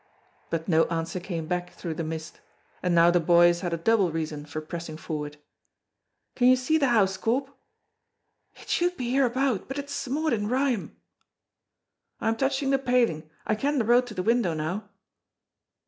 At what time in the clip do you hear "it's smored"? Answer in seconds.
9.77-10.31